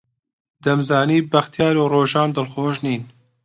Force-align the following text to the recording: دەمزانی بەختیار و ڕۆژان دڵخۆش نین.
دەمزانی 0.63 1.25
بەختیار 1.31 1.75
و 1.77 1.89
ڕۆژان 1.93 2.29
دڵخۆش 2.35 2.77
نین. 2.85 3.01